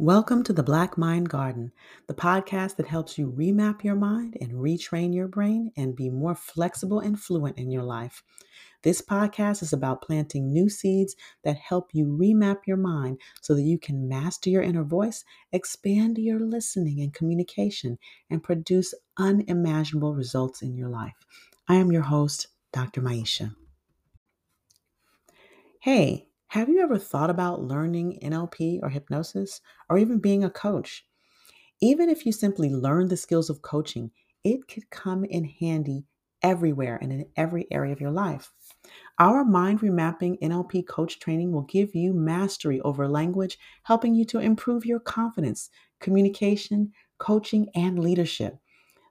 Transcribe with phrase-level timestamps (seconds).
[0.00, 1.72] Welcome to the Black Mind Garden,
[2.06, 6.36] the podcast that helps you remap your mind and retrain your brain and be more
[6.36, 8.22] flexible and fluent in your life.
[8.84, 13.62] This podcast is about planting new seeds that help you remap your mind so that
[13.62, 17.98] you can master your inner voice, expand your listening and communication,
[18.30, 21.16] and produce unimaginable results in your life.
[21.66, 23.02] I am your host, Dr.
[23.02, 23.56] Maisha.
[25.80, 29.60] Hey, have you ever thought about learning NLP or hypnosis
[29.90, 31.04] or even being a coach?
[31.82, 34.10] Even if you simply learn the skills of coaching,
[34.44, 36.06] it could come in handy
[36.42, 38.50] everywhere and in every area of your life.
[39.18, 44.38] Our mind remapping NLP coach training will give you mastery over language, helping you to
[44.38, 45.68] improve your confidence,
[46.00, 48.56] communication, coaching, and leadership.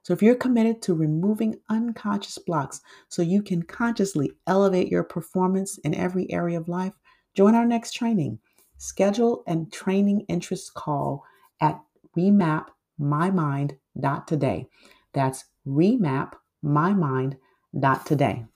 [0.02, 5.78] So, if you're committed to removing unconscious blocks so you can consciously elevate your performance
[5.78, 6.94] in every area of life,
[7.38, 8.40] Join our next training.
[8.78, 11.24] Schedule and training interest call
[11.60, 11.80] at
[12.16, 14.66] remapmymind.today.
[15.12, 18.46] That's remapmymind.today.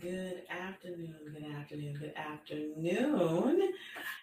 [0.00, 3.72] Good afternoon, good afternoon, good afternoon.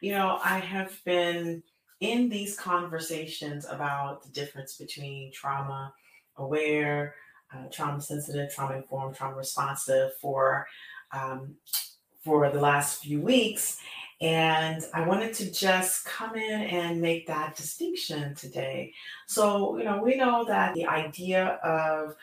[0.01, 1.63] You know, I have been
[2.01, 5.93] in these conversations about the difference between trauma
[6.35, 7.15] aware,
[7.55, 10.67] uh, trauma sensitive, trauma informed, trauma responsive for
[11.13, 11.55] um,
[12.23, 13.79] for the last few weeks.
[14.21, 18.93] And I wanted to just come in and make that distinction today.
[19.27, 22.15] So, you know, we know that the idea of,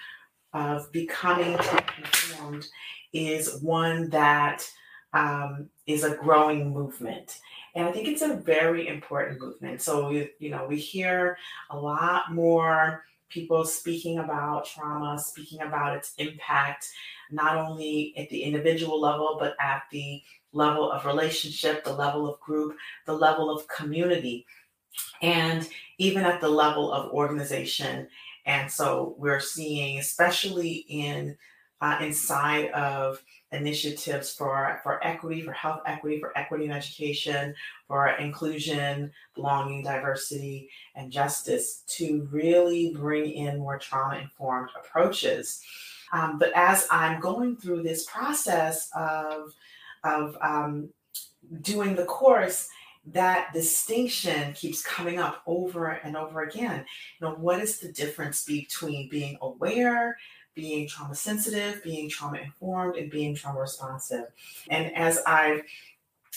[0.54, 1.52] of becoming
[1.98, 2.66] informed
[3.12, 4.68] is one that
[5.12, 7.40] um, is a growing movement.
[7.74, 9.82] And I think it's a very important movement.
[9.82, 11.36] So, you, you know, we hear
[11.70, 16.88] a lot more people speaking about trauma, speaking about its impact,
[17.32, 22.40] not only at the individual level, but at the level of relationship, the level of
[22.40, 24.46] group, the level of community,
[25.22, 28.08] and even at the level of organization.
[28.46, 31.36] And so we're seeing, especially in
[31.80, 33.22] uh, inside of
[33.52, 37.54] initiatives for, for equity, for health equity, for equity in education,
[37.88, 45.62] for inclusion, belonging, diversity, and justice to really bring in more trauma informed approaches.
[46.12, 49.54] Um, but as I'm going through this process of,
[50.04, 50.90] of um,
[51.62, 52.68] doing the course,
[53.06, 56.84] that distinction keeps coming up over and over again.
[57.18, 60.16] You know, what is the difference between being aware,
[60.54, 64.26] being trauma sensitive, being trauma informed, and being trauma responsive?
[64.68, 65.62] And as I've,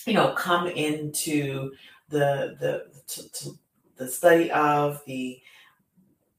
[0.06, 1.72] you know, come into
[2.10, 3.60] the the to, to
[3.98, 5.42] the study of the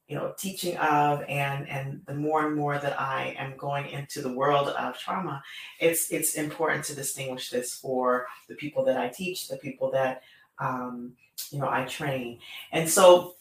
[0.09, 4.20] you know teaching of and and the more and more that i am going into
[4.20, 5.42] the world of trauma
[5.81, 10.22] it's it's important to distinguish this for the people that i teach the people that
[10.59, 11.12] um,
[11.50, 12.38] you know i train.
[12.72, 13.34] And so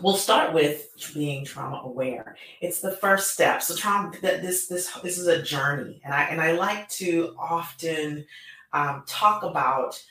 [0.00, 2.36] we'll start with being trauma aware.
[2.60, 3.62] It's the first step.
[3.62, 6.00] So trauma that this this this is a journey.
[6.04, 8.24] And i and i like to often
[8.72, 10.02] um, talk about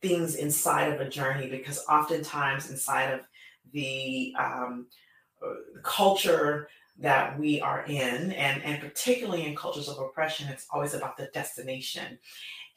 [0.00, 3.20] things inside of a journey because oftentimes inside of
[3.72, 4.86] the um,
[5.82, 11.16] culture that we are in, and, and particularly in cultures of oppression, it's always about
[11.16, 12.18] the destination.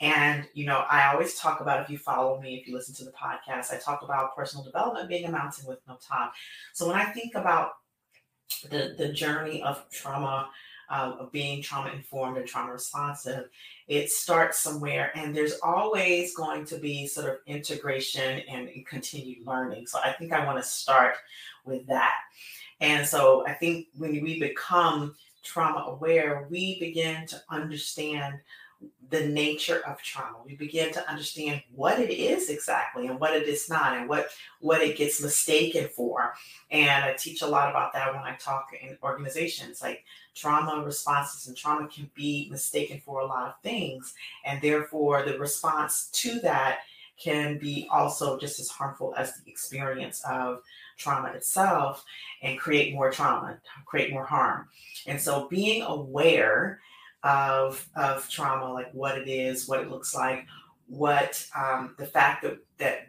[0.02, 3.06] And, you know, I always talk about if you follow me, if you listen to
[3.06, 6.34] the podcast, I talk about personal development being a mountain with no top.
[6.74, 7.74] So when I think about
[8.70, 10.50] the, the journey of trauma,
[10.90, 13.50] uh, of being trauma informed and trauma responsive,
[13.88, 19.46] it starts somewhere, and there's always going to be sort of integration and, and continued
[19.46, 19.88] learning.
[19.88, 21.16] So I think I want to start
[21.66, 22.16] with that.
[22.82, 28.36] And so I think when we become trauma aware, we begin to understand
[29.10, 30.38] the nature of trauma.
[30.46, 34.30] We begin to understand what it is exactly and what it is not and what
[34.62, 36.34] what it gets mistaken for.
[36.72, 40.04] And I teach a lot about that when I talk in organizations like
[40.34, 45.38] trauma responses and trauma can be mistaken for a lot of things and therefore the
[45.38, 46.80] response to that
[47.18, 50.62] can be also just as harmful as the experience of
[50.98, 52.04] trauma itself
[52.42, 54.68] and create more trauma, create more harm.
[55.08, 56.82] And so being aware
[57.26, 60.46] of, of trauma, like what it is, what it looks like,
[60.88, 63.08] what um, the fact that, that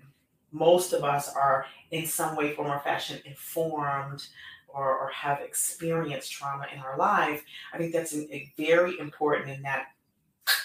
[0.50, 4.26] most of us are in some way, form, or fashion informed
[4.68, 9.62] or, or have experienced trauma in our life, I think that's a, very important in
[9.62, 9.88] that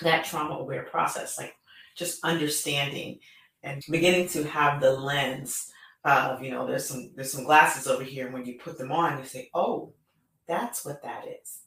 [0.01, 1.55] that trauma aware process, like
[1.95, 3.19] just understanding
[3.63, 5.71] and beginning to have the lens
[6.05, 8.91] of, you know, there's some there's some glasses over here, and when you put them
[8.91, 9.93] on, you say, oh,
[10.47, 11.61] that's what that is.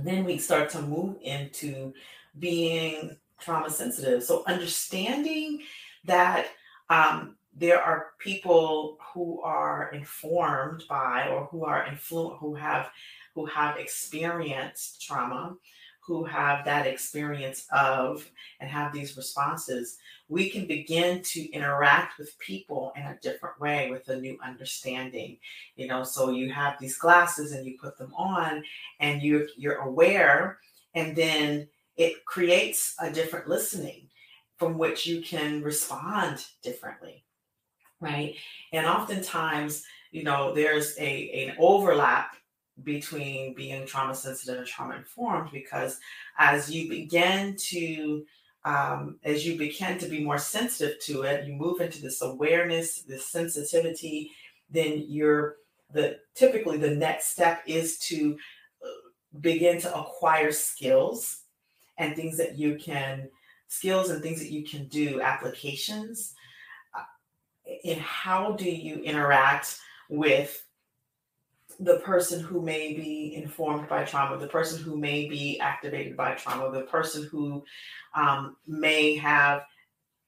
[0.00, 1.92] Then we start to move into
[2.38, 4.22] being trauma sensitive.
[4.22, 5.62] So understanding
[6.04, 6.46] that
[6.88, 12.90] um, there are people who are informed by or who are influent who have
[13.34, 15.56] who have experienced trauma
[16.04, 18.28] who have that experience of
[18.60, 19.98] and have these responses
[20.32, 25.36] we can begin to interact with people in a different way with a new understanding.
[25.76, 28.64] You know so you have these glasses and you put them on
[28.98, 30.58] and you you're aware
[30.94, 34.08] and then it creates a different listening
[34.56, 37.24] from which you can respond differently
[38.00, 38.34] right?
[38.72, 42.36] And oftentimes you know there's a an overlap
[42.84, 45.98] between being trauma sensitive and trauma informed because
[46.38, 48.24] as you begin to
[48.64, 53.02] um, as you begin to be more sensitive to it you move into this awareness
[53.02, 54.30] this sensitivity
[54.70, 55.56] then you're
[55.92, 58.36] the typically the next step is to
[58.84, 58.88] uh,
[59.40, 61.42] begin to acquire skills
[61.98, 63.28] and things that you can
[63.72, 66.34] skills and things that you can do applications.
[66.94, 67.04] Uh,
[67.84, 69.78] in how do you interact
[70.10, 70.62] with
[71.80, 76.34] the person who may be informed by trauma, the person who may be activated by
[76.34, 77.64] trauma, the person who
[78.14, 79.62] um, may have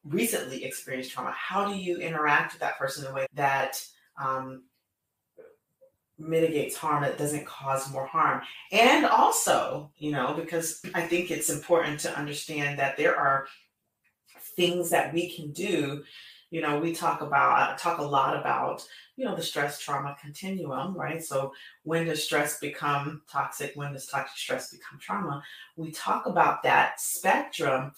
[0.04, 1.32] recently experienced trauma.
[1.32, 3.82] How do you interact with that person in a way that
[4.20, 4.64] um,
[6.18, 8.42] mitigates harm, that doesn't cause more harm?
[8.70, 13.46] And also, you know, because I think it's important to understand that there are
[14.56, 16.04] things that we can do
[16.54, 18.86] you know we talk about talk a lot about
[19.16, 21.20] you know the stress trauma continuum right?
[21.20, 21.52] So
[21.82, 23.72] when does stress become toxic?
[23.74, 25.42] When does toxic stress become trauma?
[25.76, 27.92] We talk about that spectrum.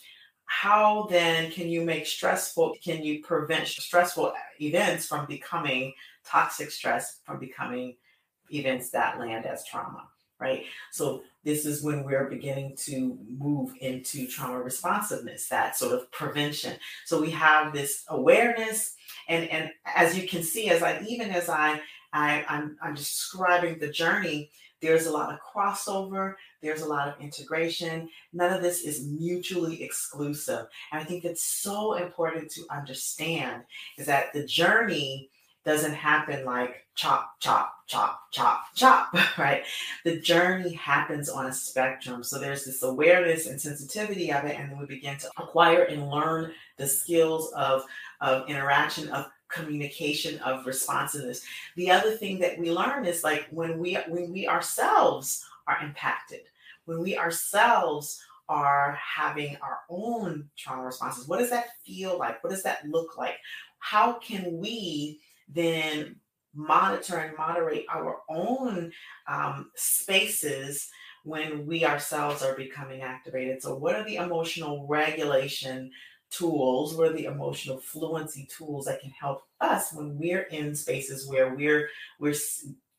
[0.46, 5.92] How then can you make stressful can you prevent stressful events from becoming
[6.24, 7.96] toxic stress from becoming
[8.50, 10.08] events that land as trauma
[10.40, 10.64] right?
[10.92, 16.74] So this is when we're beginning to move into trauma responsiveness, that sort of prevention.
[17.04, 18.96] So we have this awareness,
[19.28, 21.80] and and as you can see, as I even as I,
[22.12, 24.50] I I'm, I'm describing the journey,
[24.82, 28.08] there's a lot of crossover, there's a lot of integration.
[28.32, 33.62] None of this is mutually exclusive, and I think it's so important to understand
[33.96, 35.30] is that the journey
[35.66, 39.64] doesn't happen like chop, chop, chop, chop, chop, right?
[40.04, 42.22] The journey happens on a spectrum.
[42.22, 46.08] So there's this awareness and sensitivity of it, and then we begin to acquire and
[46.08, 47.84] learn the skills of,
[48.20, 51.44] of interaction, of communication, of responsiveness.
[51.74, 56.42] The other thing that we learn is like when we when we ourselves are impacted,
[56.84, 62.42] when we ourselves are having our own trauma responses, what does that feel like?
[62.42, 63.34] What does that look like?
[63.78, 66.16] How can we then
[66.54, 68.90] monitor and moderate our own
[69.28, 70.88] um, spaces
[71.24, 73.60] when we ourselves are becoming activated.
[73.60, 75.90] So, what are the emotional regulation
[76.30, 76.94] tools?
[76.94, 81.54] What are the emotional fluency tools that can help us when we're in spaces where
[81.54, 81.88] we're
[82.20, 82.34] we're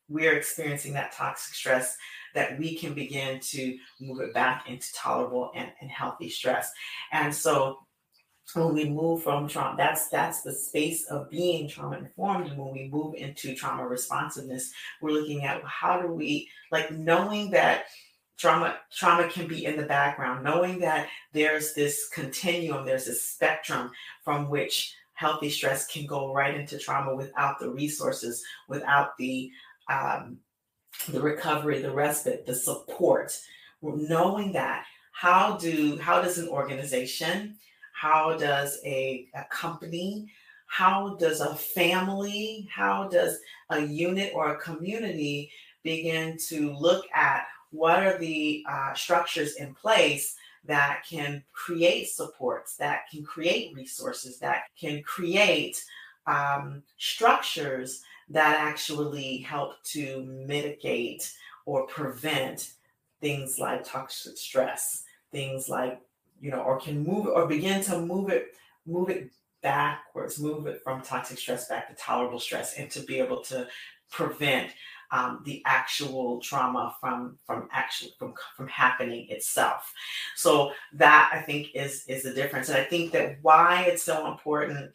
[0.10, 1.98] we're experiencing that toxic stress
[2.34, 6.72] that we can begin to move it back into tolerable and, and healthy stress.
[7.12, 7.80] And so
[8.54, 12.74] when we move from trauma that's that's the space of being trauma informed and when
[12.74, 14.72] we move into trauma responsiveness
[15.02, 17.86] we're looking at how do we like knowing that
[18.38, 23.92] trauma trauma can be in the background knowing that there's this continuum there's this spectrum
[24.24, 29.52] from which healthy stress can go right into trauma without the resources without the
[29.90, 30.38] um,
[31.10, 33.38] the recovery the respite the support.
[33.82, 37.58] Knowing that how do how does an organization
[38.00, 40.28] how does a, a company,
[40.68, 43.40] how does a family, how does
[43.72, 45.50] a unit or a community
[45.84, 50.36] begin to look at what are the uh, structures in place
[50.66, 55.84] that can create supports, that can create resources, that can create
[56.28, 61.32] um, structures that actually help to mitigate
[61.66, 62.74] or prevent
[63.22, 66.00] things like toxic stress, things like
[66.40, 70.82] you know, or can move or begin to move it, move it backwards, move it
[70.84, 73.68] from toxic stress back to tolerable stress, and to be able to
[74.12, 74.72] prevent
[75.12, 79.92] um, the actual trauma from from actually from from happening itself.
[80.36, 84.30] So that I think is is the difference, and I think that why it's so
[84.32, 84.92] important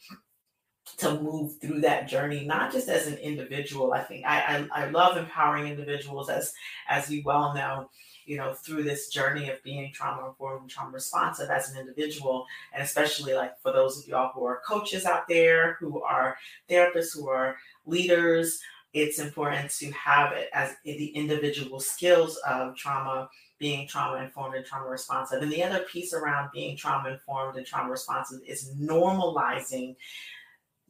[0.99, 4.91] to move through that journey not just as an individual i think I, I i,
[4.91, 6.53] love empowering individuals as
[6.89, 7.89] as you well know
[8.26, 12.83] you know, through this journey of being trauma informed trauma responsive as an individual, and
[12.83, 16.37] especially like for those of y'all who are coaches out there, who are
[16.69, 18.61] therapists, who are leaders,
[18.93, 24.67] it's important to have it as the individual skills of trauma being trauma informed and
[24.67, 25.41] trauma responsive.
[25.41, 29.97] And the other piece around being trauma informed and trauma responsive is normalizing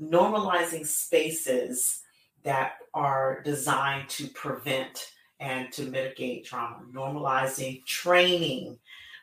[0.01, 2.03] normalizing spaces
[2.43, 5.12] that are designed to prevent
[5.43, 8.79] and to mitigate trauma, normalizing training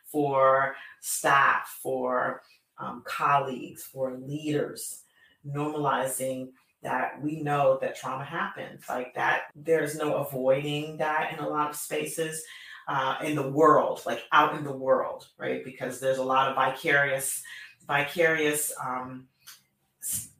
[0.05, 2.41] for staff, for
[2.77, 5.03] um, colleagues, for leaders,
[5.47, 6.49] normalizing
[6.81, 11.69] that we know that trauma happens like that there's no avoiding that in a lot
[11.69, 12.43] of spaces
[12.87, 15.63] uh, in the world like out in the world right?
[15.65, 17.43] Because there's a lot of vicarious
[17.85, 19.25] vicarious um,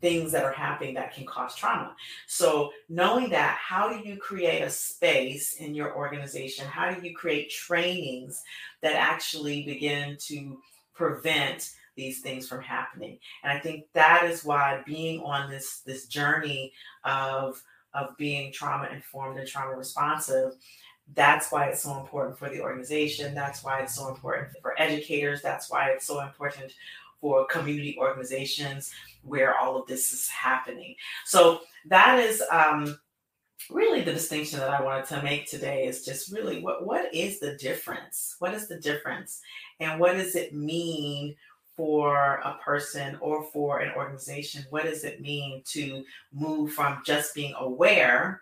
[0.02, 1.96] things that are happening that can cause trauma.
[2.28, 6.66] So, knowing that, how do you create a space in your organization?
[6.66, 8.44] How do you create trainings
[8.82, 10.60] that actually begin to
[10.94, 13.20] prevent these things from happening?
[13.44, 16.74] And I think that is why being on this this journey
[17.04, 17.62] of
[17.94, 20.54] of being trauma informed and trauma responsive
[21.16, 25.42] that's why it's so important for the organization that's why it's so important for educators
[25.42, 26.72] that's why it's so important
[27.22, 28.92] for community organizations
[29.24, 30.96] where all of this is happening.
[31.26, 32.98] So that is um,
[33.70, 37.40] really the distinction that I wanted to make today is just really what what is
[37.40, 38.36] the difference?
[38.40, 39.42] What is the difference?
[39.80, 41.36] And what does it mean
[41.76, 44.66] for a person or for an organization?
[44.70, 48.42] What does it mean to move from just being aware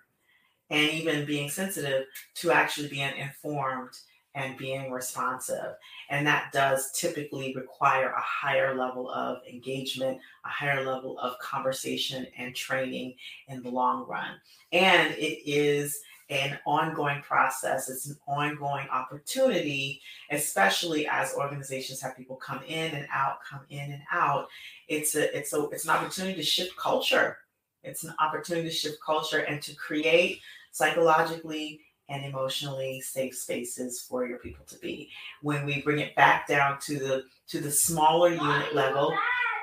[0.69, 2.05] and even being sensitive
[2.35, 3.91] to actually being informed
[4.37, 5.73] and being responsive.
[6.09, 12.27] And that does typically require a higher level of engagement, a higher level of conversation
[12.37, 13.15] and training
[13.47, 14.35] in the long run.
[14.71, 17.89] And it is an ongoing process.
[17.89, 23.91] It's an ongoing opportunity, especially as organizations have people come in and out, come in
[23.91, 24.47] and out.
[24.87, 27.37] It's a it's a it's an opportunity to shift culture.
[27.83, 30.41] It's an opportunity to shift culture and to create
[30.71, 35.09] psychologically and emotionally safe spaces for your people to be.
[35.41, 39.13] When we bring it back down to the to the smaller unit level,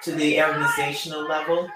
[0.02, 1.68] to the organizational level,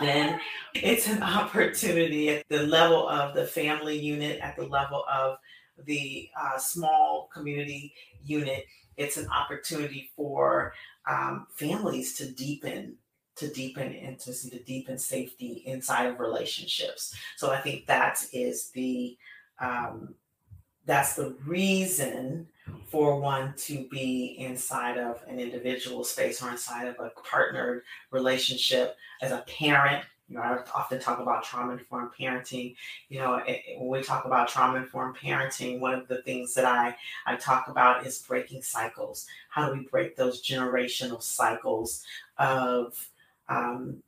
[0.00, 0.40] then
[0.74, 5.38] it's an opportunity at the level of the family unit, at the level of
[5.84, 7.94] the uh, small community
[8.24, 8.64] unit.
[8.96, 10.74] It's an opportunity for
[11.08, 12.96] um, families to deepen
[13.36, 17.14] to deepen intimacy, to deepen safety inside of relationships.
[17.36, 19.16] So I think that is the
[19.60, 20.14] um,
[20.88, 22.46] that's the reason
[22.86, 28.96] for one to be inside of an individual space or inside of a partnered relationship
[29.20, 30.04] as a parent.
[30.28, 32.74] You know, I often talk about trauma informed parenting.
[33.08, 33.42] You know,
[33.78, 36.96] when we talk about trauma informed parenting, one of the things that I,
[37.26, 39.26] I talk about is breaking cycles.
[39.50, 42.04] How do we break those generational cycles
[42.38, 43.08] of,
[43.48, 44.02] um,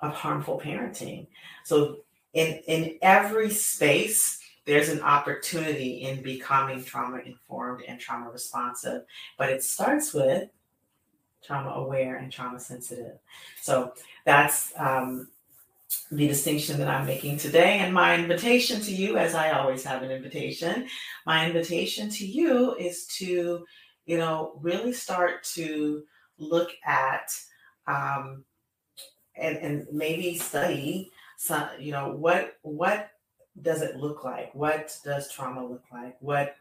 [0.00, 1.26] of harmful parenting?
[1.64, 1.98] So,
[2.34, 9.02] in, in every space, there's an opportunity in becoming trauma informed and trauma responsive,
[9.36, 10.48] but it starts with
[11.44, 13.18] trauma aware and trauma sensitive.
[13.60, 15.28] So that's um,
[16.10, 17.78] the distinction that I'm making today.
[17.78, 20.86] And my invitation to you, as I always have an invitation,
[21.26, 23.64] my invitation to you is to,
[24.06, 26.04] you know, really start to
[26.38, 27.30] look at
[27.86, 28.44] um,
[29.36, 33.10] and, and maybe study some, you know, what what
[33.60, 34.54] does it look like?
[34.54, 36.16] What does trauma look like?
[36.20, 36.56] What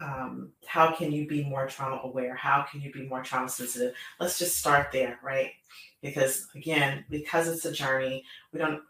[0.00, 2.34] um, how can you be more trauma aware?
[2.34, 3.94] How can you be more trauma sensitive?
[4.18, 5.52] Let's just start there, right?
[6.02, 8.82] Because again, because it's a journey, we don't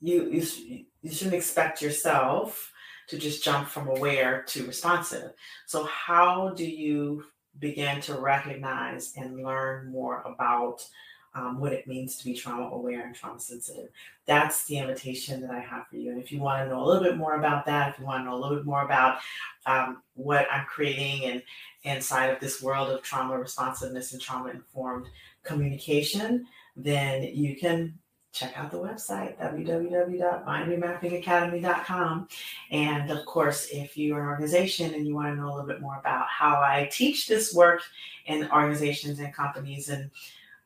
[0.00, 2.72] you you, you shouldn't expect yourself
[3.08, 5.32] to just jump from aware to responsive.
[5.66, 7.24] So how do you
[7.58, 10.86] begin to recognize and learn more about
[11.34, 13.88] um, what it means to be trauma aware and trauma sensitive.
[14.26, 16.10] That's the invitation that I have for you.
[16.10, 18.22] And if you want to know a little bit more about that, if you want
[18.22, 19.18] to know a little bit more about
[19.66, 21.42] um, what I'm creating and
[21.82, 25.08] inside of this world of trauma responsiveness and trauma informed
[25.42, 27.98] communication, then you can
[28.34, 32.28] check out the website www.mindremappingacademy.com
[32.72, 35.80] and of course if you're an organization and you want to know a little bit
[35.80, 37.80] more about how i teach this work
[38.26, 40.10] in organizations and companies and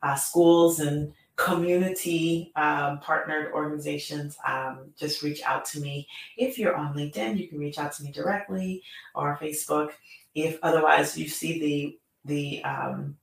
[0.01, 6.07] uh, schools and community um, partnered organizations, um, just reach out to me.
[6.37, 8.83] If you're on LinkedIn, you can reach out to me directly
[9.15, 9.91] or Facebook.
[10.35, 13.17] If otherwise, you see the the um,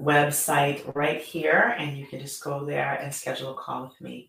[0.00, 4.28] website right here, and you can just go there and schedule a call with me.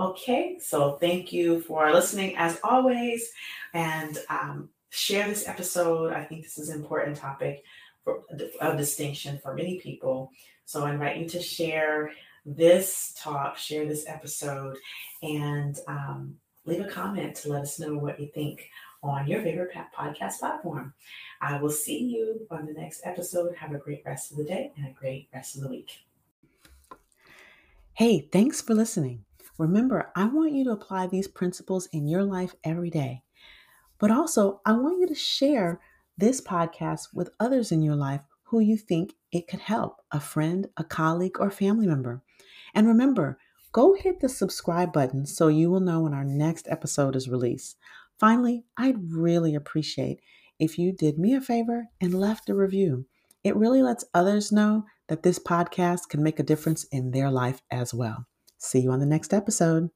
[0.00, 3.30] Okay, so thank you for listening as always,
[3.74, 6.12] and um, share this episode.
[6.12, 7.62] I think this is an important topic
[8.02, 8.22] for
[8.60, 10.30] a distinction for many people.
[10.64, 12.12] So I invite you to share
[12.46, 14.76] this talk, share this episode,
[15.22, 18.68] and um, leave a comment to let us know what you think
[19.02, 20.94] on your favorite podcast platform.
[21.40, 23.54] I will see you on the next episode.
[23.56, 25.90] Have a great rest of the day and a great rest of the week.
[27.92, 29.24] Hey, thanks for listening.
[29.58, 33.22] Remember, I want you to apply these principles in your life every day.
[33.98, 35.80] But also, I want you to share
[36.18, 38.22] this podcast with others in your life
[38.54, 42.22] who you think it could help a friend, a colleague, or family member.
[42.72, 43.36] And remember,
[43.72, 47.76] go hit the subscribe button so you will know when our next episode is released.
[48.20, 50.20] Finally, I'd really appreciate
[50.60, 53.06] if you did me a favor and left a review.
[53.42, 57.60] It really lets others know that this podcast can make a difference in their life
[57.72, 58.26] as well.
[58.58, 59.90] See you on the next episode.